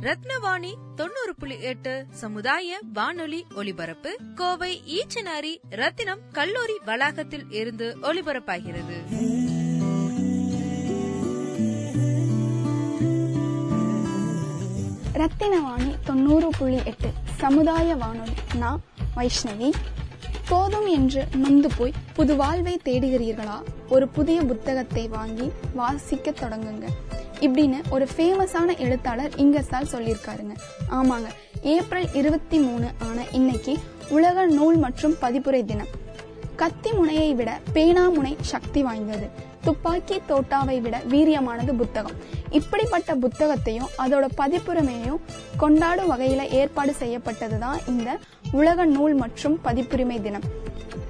[0.00, 8.96] ரத்னவாணி தொண்ணூறு புள்ளி எட்டு சமுதாய வானொலி ஒலிபரப்பு கோவை ஈச்சனாரி ரத்தினம் கல்லூரி வளாகத்தில் இருந்து ஒலிபரப்பாகிறது.
[15.12, 18.32] ரத்தினவாணி தொண்ணூறு புள்ளி எட்டு சமுதாய வானொலி.
[18.54, 18.82] நான்
[19.16, 19.72] வைஷ்ணவி.
[20.48, 23.62] போதும் என்று நொந்து போய் புது வாழ்வை தேடுகிறீர்களா?
[23.88, 26.88] ஒரு புதிய புத்தகத்தை வாங்கி வாசிக்க தொடங்குங்க.
[27.40, 30.54] இப்படின்னு ஒரு ஃபேமஸான எழுத்தாளர் இங்கர்சால் சொல்லியிருக்காருங்க.
[30.90, 31.28] ஆமாங்க.
[31.62, 35.92] ஏப்ரல் இருபத்தி மூணு ஆன இன்னைக்கு உலக நூல் மற்றும் பதிப்புரை தினம்.
[36.56, 39.28] கத்தி முனையை விட பேனா முனை சக்தி வாய்ந்தது.
[39.62, 42.16] துப்பாக்கி தோட்டாவை விட வீரியமானது புத்தகம்.
[42.50, 45.20] இப்படிப்பட்ட புத்தகத்தையும் அதோட பதிப்புரிமையையும்
[45.56, 48.18] கொண்டாடும் வகையில ஏற்பாடு செய்யப்பட்டதுதான் இந்த
[48.52, 50.42] உலக நூல் மற்றும் பதிப்புரிமை தினம்.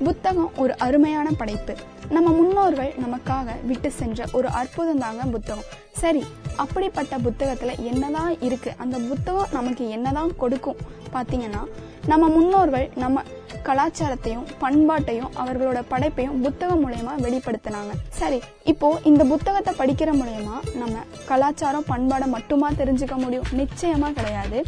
[0.04, 1.74] புத்தகம் ஒரு அருமையான படைப்பு.
[2.10, 5.64] நம்ம முன்னோர்கள் நமக்காக விட்டு சென்ற ஒரு அற்புதம் தாங்க புத்தகம்.
[5.92, 6.24] சரி
[6.56, 8.72] அப்படிப்பட்ட புத்தகத்துல என்னதான் இருக்கு?
[8.76, 10.76] அந்த புத்தகம் நமக்கு என்னதான் கொடுக்கும்?
[11.12, 11.62] பாத்தீங்கன்னா
[12.06, 13.22] நம்ம முன்னோர்கள் நம்ம
[13.64, 17.92] கலாச்சாரத்தையும் பண்பாட்டையும் அவர்களோட படைப்பையும் புத்தகம் மூலயமா வெளிப்படுத்தினாங்க.
[18.08, 20.96] சரி இப்போ இந்த புத்தகத்தை படிக்கிற மூலயமா நம்ம
[21.26, 23.48] கலாச்சாரம் பண்பாடை மட்டுமா தெரிஞ்சுக்க முடியும்?
[23.56, 24.64] நிச்சயமா கிடையாது.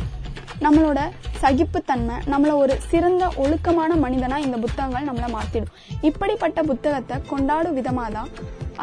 [0.64, 1.00] நம்மளோட
[1.42, 5.74] சகிப்புத்தன்மை நம்மள ஒரு சிறந்த ஒழுக்கமான மனிதனா இந்த புத்தகங்கள் நம்மளை மாத்திடும்.
[6.08, 8.30] இப்படிப்பட்ட புத்தகத்தை கொண்டாடும் விதமாக தான்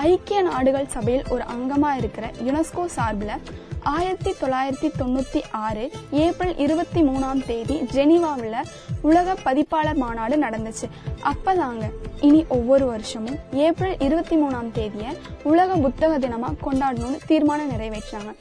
[0.10, 3.36] ஐக்கிய நாடுகள் சபையில் ஒரு அங்கமா இருக்கிற யுனெஸ்கோ சார்பில்
[3.96, 5.84] ஆயிரத்தி தொள்ளாயிரத்தி தொண்ணூத்தி ஆறு
[6.24, 8.58] ஏப்ரல் இருபத்தி மூணாம் தேதி ஜெனீவாவில்
[9.10, 10.88] உலக பதிப்பாளர் மாநாடு நடந்துச்சு.
[11.32, 11.86] அப்பதாங்க
[12.28, 15.12] இனி ஒவ்வொரு வருஷமும் ஏப்ரல் இருபத்தி மூணாம் தேதியை
[15.44, 18.34] உலக புத்தக தினமா கொண்டாடணும்னு தீர்மானம் நிறைவேற்றாங்க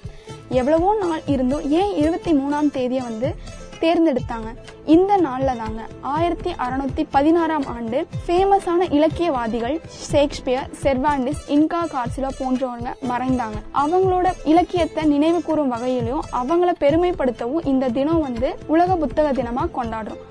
[0.48, 1.70] எவ்வளவோ நாள் இருந்தும்.
[1.70, 3.34] ஏன் இருபத்தி மூணாம் தேதியை வந்து
[3.80, 4.56] தேர்ந்தெடுத்தாங்க?
[4.84, 5.82] இந்த நாள்ல தாங்க.
[6.00, 9.80] ஆயிரத்தி அறுநூத்தி பதினாறாம் ஆண்டு ஃபேமஸான இலக்கியவாதிகள்
[10.10, 13.58] ஷேக்ஸ்பியர் செர்வாண்டிஸ் இன்கா கார்சிலோ போன்றவங்க மறைந்தாங்க.
[13.74, 20.22] அவங்களோட இலக்கியத்தை நினைவு கூறும் வகையிலும் அவங்கள பெருமைப்படுத்தவும் இந்த தினம் வந்து உலக புத்தக தினமா கொண்டாடுறோம்.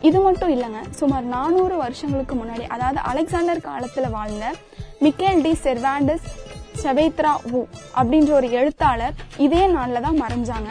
[0.00, 0.80] இது மட்டும் இல்லைங்க.
[0.90, 4.52] சுமார் நானூறு வருஷங்களுக்கு முன்னாடி அதாவது அலெக்சாண்டர் காலத்துல வாழ்ந்த
[5.00, 6.26] மிக்கேல் டி செர்வாண்டஸ்
[6.82, 7.62] செவைத்ரா வு
[7.98, 10.70] அப்படின்ற ஒரு எழுத்தாளர் இதே நாள்ல தான் மறைஞ்சாங்க.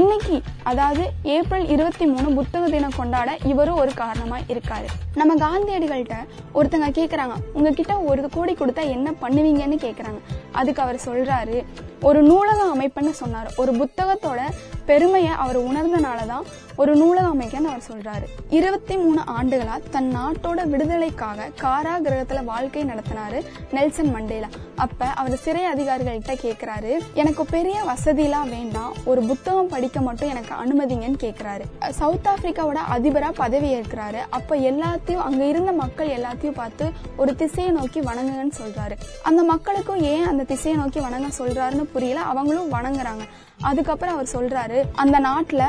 [0.00, 4.86] இன்னைக்கு அதாவது ஏப்ரல் இருபத்தி மூணு புத்தக தினம் கொண்டாட இவரும் ஒரு காரணமா இருக்காரு.
[5.14, 6.18] நம்ம காந்தியடிகள்கிட்ட
[6.54, 10.20] ஒருத்தங்க கேக்குறாங்க உங்ககிட்ட ஒரு கோடி கொடுத்தா என்ன பண்ணுவீங்கன்னு கேக்குறாங்க.
[10.52, 11.64] அதுக்கு அவர் சொல்றாரு
[12.02, 13.52] ஒரு நூலக அமைப்புன்னு சொன்னார்.
[13.56, 14.40] ஒரு புத்தகத்தோட
[14.86, 16.42] பெருமையை அவர் உணர்ந்தனாலதான்
[16.76, 18.26] ஒரு நூலக அமைக்கன்னு அவர் சொல்றாரு.
[18.50, 24.46] இருபத்தி மூணு ஆண்டுகளா தன் நாட்டோட விடுதலைக்காக காராகிரகத்துல வாழ்க்கை நடத்தினாரு நெல்சன் மண்டேலா.
[24.76, 28.92] அப்ப அவர் சிறை அதிகாரிகள்கிட்ட கேக்குறாரு எனக்கு பெரிய வசதிலாம் வேண்டாம்.
[29.04, 31.90] ஒரு புத்தகம் படிக்க மட்டும் எனக்கு அனுமதிங்கன்னு கேக்குறாரு.
[31.90, 38.00] சவுத் ஆப்பிரிக்காவோட அதிபரா பதவி ஏற்கிறாரு அப்ப எல்லாத்தையும் அங்க இருந்த மக்கள் எல்லாத்தையும் பார்த்து ஒரு திசையை நோக்கி
[38.00, 38.96] வணங்குங்கன்னு சொல்றாரு.
[39.22, 42.20] அந்த மக்களுக்கும் ஏன் அந்த திசையை நோக்கி வணங்க சொல்றாருன்னு புரியல.
[42.20, 43.24] அவங்களும் வணங்குறாங்க.
[43.60, 45.62] அதுக்கப்புறம் அவர் சொல்றாரு அந்த நாட்டுல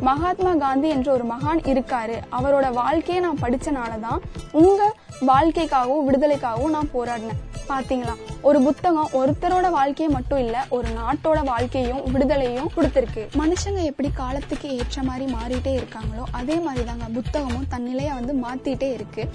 [0.00, 2.16] மகாத்மா காந்தி என்ற ஒரு மகான் இருக்காரு.
[2.32, 4.18] அவரோட வாழ்க்கையை நான் படிச்சனாலதான்
[4.52, 7.40] உங்க வாழ்க்கைக்காகவும் விடுதலைக்காகவும் நான் போராடினேன்.
[7.68, 8.14] பாத்தீங்களா?
[8.42, 13.22] ஒரு புத்தகம் ஒருத்தரோட வாழ்க்கையை மட்டும் இல்ல ஒரு நாட்டோட வாழ்க்கையும் விடுதலையும் கொடுத்திருக்கு.
[13.38, 18.92] மனுஷங்க எப்படி காலத்துக்கு ஏற்ற மாதிரி மாறிட்டே இருக்காங்களோ அதே மாதிரி தாங்க புத்தகமும் தன் நிலையை வந்து மாத்திட்டே
[18.92, 19.30] இருக்கு.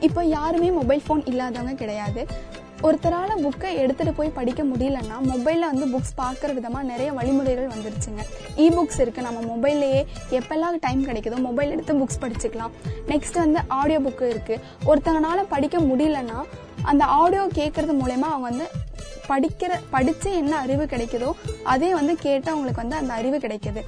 [0.00, 2.26] இப்போ யாருமே மொபைல் ஃபோன் இல்லாதவங்க கிடையாது.
[2.82, 8.22] ஒருத்தரால புக்கை எடுத்துட்டு போய் படிக்க முடியலன்னா மொபைல்ல வந்து புக்ஸ் பார்க்குற விதமா நிறைய வழிமுறைகள் வந்துருச்சுங்க.
[8.56, 9.22] இ புக்ஸ் இருக்கு.
[9.22, 12.70] நம்ம மொபைல்லையே எப்பெல்லாம் டைம் கிடைக்குதோ மொபைல் எடுத்து புக்ஸ் படிச்சுக்கலாம்.
[13.06, 14.60] நெக்ஸ்ட் வந்து ஆடியோ புக்கு இருக்கு.
[14.86, 16.38] ஒருத்தங்கனால படிக்க முடியலன்னா
[16.82, 18.68] அந்த ஆடியோ கேட்கறது மூலயமா அவங்க வந்து
[19.28, 21.30] படிக்கிற படிச்சு என்ன அறிவு கிடைக்குதோ
[21.62, 23.82] அதே வந்து கேட்டு அவங்களுக்கு வந்து அந்த அறிவு கிடைக்குது.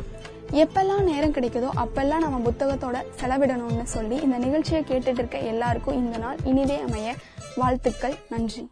[0.50, 6.36] எப்பெல்லாம் நேரம் கிடைக்குதோ அப்பெல்லாம் நம்ம புத்தகத்தோட செலவிடணும்னு சொல்லி இந்த நிகழ்ச்சியை கேட்டுட்டு இருக்க எல்லாருக்கும் இந்த நாள்
[6.44, 7.14] இனிதே அமைய
[7.56, 8.14] வாழ்த்துக்கள்.
[8.28, 8.70] நன்றி.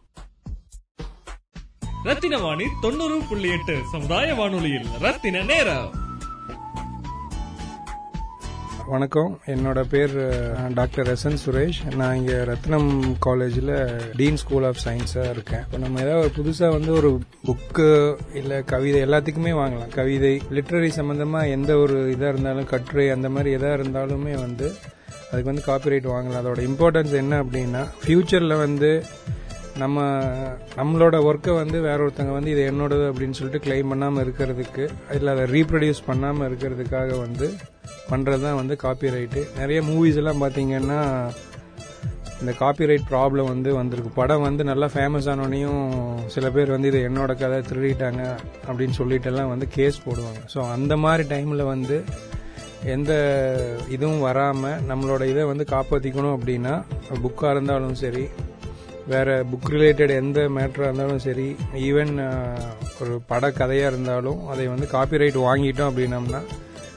[2.05, 4.87] ரத்தின வாணி தொண்ணூறு புள்ளி எட்டு சமுதாய வானொலியில்.
[4.99, 5.89] ரத்தின நேரம்.
[8.87, 9.39] வணக்கம்.
[9.45, 10.15] என்னோட பேர்
[10.73, 11.95] டாக்டர் எஸ் என் சுரேஷ்.
[11.95, 12.89] நான் இங்கே ரத்னம்
[13.19, 13.73] காலேஜில்
[14.15, 15.59] டீன் ஸ்கூல் ஆஃப் சயின்ஸாக இருக்கேன்.
[15.59, 17.11] இப்போ நம்ம ஏதாவது ஒரு புதுசாக வந்து ஒரு
[17.47, 19.93] புக்கு இல்லை கவிதை எல்லாத்துக்குமே வாங்கலாம்.
[19.99, 24.73] கவிதை லிட்ரரி சம்மந்தமாக எந்த ஒரு இதாக இருந்தாலும் கட்டுரை அந்த மாதிரி எதாக இருந்தாலுமே வந்து
[25.31, 26.41] அதுக்கு வந்து காப்பிரைட் வாங்கலாம்.
[26.43, 28.91] அதோட இம்பார்ட்டன்ஸ் என்ன அப்படின்னா ஃப்யூச்சரில் வந்து
[29.81, 29.99] நம்ம
[30.79, 34.83] நம்மளோட ஒர்க்கை வந்து வேற ஒருத்தங்க வந்து இது என்னோடது அப்படின்னு சொல்லிட்டு கிளைம் பண்ணாமல் இருக்கிறதுக்கு
[35.17, 37.47] இல்லை அதை ரீப்ரொடியூஸ் பண்ணாமல் இருக்கிறதுக்காக வந்து
[38.11, 40.99] பண்ணுறது தான் வந்து காப்பி ரைட்டு நிறைய மூவிஸ் எல்லாம் பார்த்தீங்கன்னா
[42.41, 44.11] இந்த காப்பிரைட் ப்ராப்ளம் வந்து வந்திருக்கு.
[44.19, 45.81] படம் வந்து நல்லா ஃபேமஸ் ஆனோடனையும்
[46.35, 48.21] சில பேர் வந்து இது என்னோட கதை திருடிட்டாங்க
[48.67, 50.39] அப்படின்னு சொல்லிட்டு எல்லாம் வந்து கேஸ் போடுவாங்க.
[50.53, 51.97] ஸோ அந்த மாதிரி டைமில் வந்து
[52.95, 53.11] எந்த
[53.95, 56.73] இதுவும் வராமல் நம்மளோட இதை வந்து காப்பாற்றிக்கணும் அப்படின்னா
[57.25, 58.23] புக்காக இருந்தாலும் சரி
[59.13, 61.47] வேற புக் ரிலேட்டட் எந்த மேட்டராக இருந்தாலும் சரி
[61.87, 62.13] ஈவன்
[63.01, 66.41] ஒரு பட கதையாக இருந்தாலும் அதை வந்து காப்பிரைட் வாங்கிட்டோம் அப்படின்னம்னா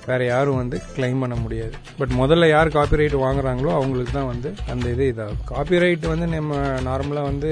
[0.09, 1.75] வேற யாரும் வந்து கிளைம் பண்ண முடியாது.
[1.99, 5.45] பட் முதல்ல யார் காப்பிரைட் வாங்குறாங்களோ அவங்களுக்கு தான் வந்து அந்த இது இதாகும்.
[5.53, 6.59] காப்பிரைட் வந்து நம்ம
[6.89, 7.51] நார்மலாக வந்து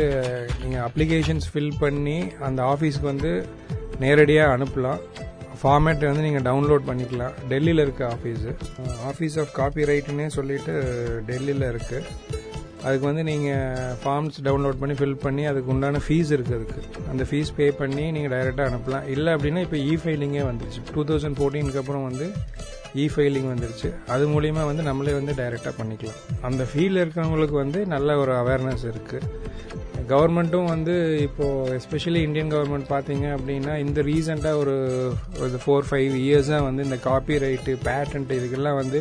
[0.62, 3.32] நீங்கள் அப்ளிகேஷன்ஸ் ஃபில் பண்ணி அந்த ஆஃபீஸ்க்கு வந்து
[4.04, 5.00] நேரடியாக அனுப்பலாம்.
[5.62, 7.34] ஃபார்மேட் வந்து நீங்கள் டவுன்லோட் பண்ணிக்கலாம்.
[7.50, 8.52] டெல்லியில் இருக்க ஆஃபீஸு
[9.10, 10.72] ஆஃபீஸ் ஆஃப் காப்பி ரைட்டுன்னே சொல்லிட்டு
[11.28, 12.40] டெல்லியில் இருக்குது
[12.84, 16.80] அதுக்கு வந்து நீங்கள் ஃபார்ம்ஸ் டவுன்லோட் பண்ணி ஃபில் பண்ணி அதுக்கு உண்டான ஃபீஸ் இருக்குது அதுக்கு.
[17.12, 19.06] அந்த ஃபீஸ் பே பண்ணி நீங்கள் டைரெக்டாக அனுப்பலாம்.
[19.14, 20.82] இல்லை அப்படின்னா இப்போ இ ஃபைலிங்கே வந்துருச்சு.
[20.94, 22.28] டூ தௌசண்ட் ஃபோர்டீனுக்கு அப்புறம் வந்து
[23.02, 23.90] இ ஃபைலிங் வந்துருச்சு.
[24.14, 26.18] அது மூலிமா வந்து நம்மளே வந்து டைரெக்டாக பண்ணிக்கலாம்.
[26.48, 29.28] அந்த ஃபீல்டில் இருக்கிறவங்களுக்கு வந்து நல்ல ஒரு அவேர்னஸ் இருக்குது
[30.10, 30.94] கவர்மெண்ட்டும் வந்து
[31.26, 34.74] இப்போது எஸ்பெஷலி இந்தியன் கவர்மெண்ட் பார்த்தீங்க அப்படின்னா இந்த ரீசெண்டாக ஒரு
[35.42, 39.00] ஒரு ஃபோர் ஃபைவ் இயர்ஸாக வந்து இந்த காப்பி ரைட்டு பேட்டன்ட் இதுக்கெல்லாம் வந்து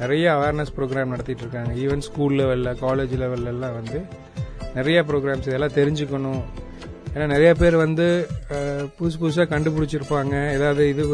[0.00, 3.98] நிறைய அவேர்னஸ் ப்ரோக்ராம் நடத்திட்டு இருக்காங்க ஈவன் ஸ்கூல் லெவலில் காலேஜ் லெவல்லலாம் வந்து
[4.78, 6.42] நிறைய ப்ரோக்ராம்ஸ் இதெல்லாம் தெரிஞ்சுக்கணும்.
[7.12, 8.04] ஏன்னா நிறைய பேர் வந்து
[8.96, 10.34] புதுசு புதுசாக கண்டுபிடிச்சிருப்பாங்க.
[10.56, 11.04] ஏதாவது இது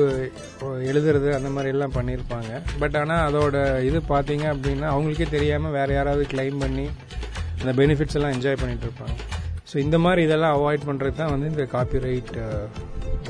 [0.90, 2.50] எழுதுறது அந்த மாதிரி எல்லாம் பண்ணியிருப்பாங்க
[2.82, 3.56] பட் ஆனால் அதோட
[3.88, 6.86] இது பார்த்தீங்க அப்படின்னா அவங்களுக்கே தெரியாமல் வேறு யாராவது கிளைம் பண்ணி
[7.60, 9.16] அந்த பெனிஃபிட்ஸ் எல்லாம் என்ஜாய் பண்ணிட்டு இருப்பாங்க
[9.70, 12.34] ஸோ இந்த மாதிரி இதெல்லாம் அவாய்ட் பண்ணுறது தான் வந்து இந்த காப்பிரைட்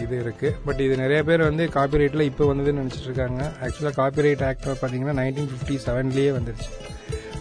[0.04, 0.48] இது இருக்கு.
[0.66, 3.40] பட் இது நிறைய பேர் வந்து காப்பிரைட்டில் இப்போ வந்ததுன்னு நினச்சிட்டு இருக்காங்க.
[3.64, 6.70] ஆக்சுவலாக காப்பிரைட் ஆக்ட் பார்த்தீங்கன்னா நைன்டீன் ஃபிஃப்டி செவன்லேயே வந்துருச்சு.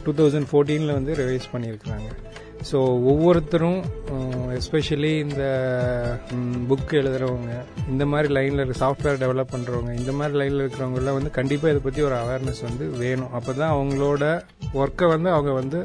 [0.05, 2.09] டூ தௌசண்ட் ஃபோர்டீனில் வந்து ரிவைஸ் பண்ணியிருக்கிறாங்க.
[2.69, 2.77] ஸோ
[3.11, 3.79] ஒவ்வொருத்தரும்
[4.59, 5.43] எஸ்பெஷலி இந்த
[6.69, 7.51] புக் எழுதுறவங்க
[7.91, 12.15] இந்த மாதிரி லைனில் சாஃப்ட்வேர் டெவலப் பண்ணுறவங்க இந்த மாதிரி லைனில் இருக்கிறவங்களாம் வந்து கண்டிப்பாக இதை பற்றி ஒரு
[12.21, 13.33] அவேர்னஸ் வந்து வேணும்.
[13.39, 14.23] அப்போ தான் அவங்களோட
[14.81, 15.81] ஒர்க்கை வந்து அவங்க வந்து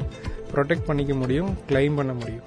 [0.54, 2.46] ப்ரொடெக்ட் பண்ணிக்க முடியும் கிளைம் பண்ண முடியும்.